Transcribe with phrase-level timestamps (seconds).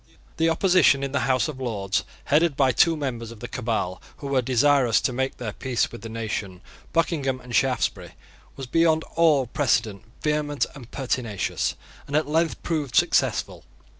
[0.37, 4.25] The opposition in the House of Lords, headed by two members of the Cabal who
[4.29, 8.13] were desirous to make their peace with the nation, Buckingham and Shaftesbury,
[8.55, 11.75] was beyond all precedent vehement and pertinacious,
[12.07, 13.63] and at length proved successful.